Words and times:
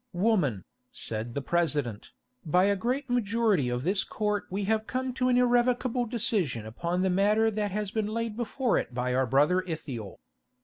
"Woman," 0.13 0.63
said 0.91 1.35
the 1.35 1.43
President, 1.43 2.09
"by 2.43 2.63
a 2.63 2.75
great 2.75 3.07
majority 3.07 3.69
of 3.69 3.83
this 3.83 4.03
Court 4.03 4.45
we 4.49 4.63
have 4.63 4.87
come 4.87 5.13
to 5.13 5.29
an 5.29 5.37
irrevocable 5.37 6.05
decision 6.07 6.65
upon 6.65 7.03
the 7.03 7.09
matter 7.11 7.51
that 7.51 7.69
has 7.69 7.91
been 7.91 8.07
laid 8.07 8.35
before 8.35 8.79
it 8.79 8.95
by 8.95 9.13
our 9.13 9.27
brother 9.27 9.61
Ithiel. 9.61 10.19